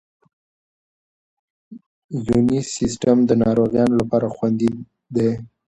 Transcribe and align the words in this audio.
یوني 2.27 2.59
سیسټم 2.75 3.17
د 3.25 3.31
ناروغانو 3.43 3.93
لپاره 4.01 4.27
خوندي 4.35 4.69
دی. 5.15 5.29